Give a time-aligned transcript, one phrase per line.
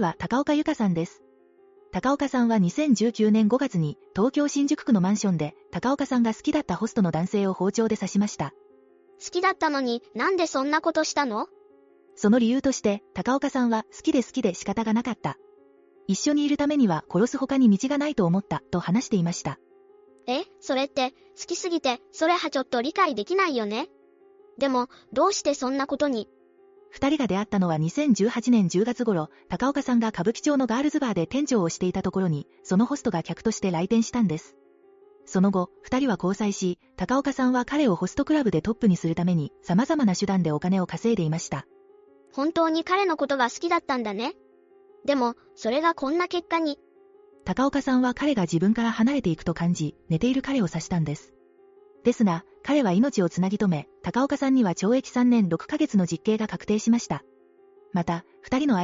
[0.00, 1.22] は高岡由香さんです。
[1.90, 8.52] 高岡さんは2019年5月に東京新宿区のマンションで高岡さんが好きだったホストの男性を包丁で刺しました。
[9.24, 11.46] 好きだったのになんでそんなことしたの？
[12.14, 15.38] その理由として高岡さんは好きで好きで仕方がなかった。
[16.06, 19.58] 一緒にいるためには殺す他に道がないと思ったと話していました。
[20.26, 23.88] え、それって好きすぎてそれはちょっと理解できないよね？
[24.58, 26.28] でもどうしてそんなことに？
[26.96, 34.56] 二人が出会ったのは2018年10月頃、高岡さんが歌舞伎町のガールズバーで店長をしていたところに、そのホストが客として来店したんです。
[35.26, 41.66] その後、二人は交際し、高岡さんは彼をホストクラブでトップにするために、様々な手段でお金を稼いでいました。
[42.32, 44.32] 本当に彼のことが好きだったんだね。
[45.04, 46.78] でも、それがこんな結果に。
[47.44, 51.34] 高岡さんは彼が自分から離れていくと感じ、寝ている彼を刺したんです。
[52.04, 57.22] ですが、彼は命をつなぎ止め、高岡さんには懲役3年6ヶ月の実刑が確定しました。
[57.92, 58.80] また、二人の